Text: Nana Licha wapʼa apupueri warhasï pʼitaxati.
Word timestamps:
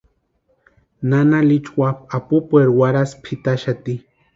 Nana 1.09 1.39
Licha 1.49 1.73
wapʼa 1.79 2.03
apupueri 2.15 2.71
warhasï 2.79 3.15
pʼitaxati. 3.23 3.93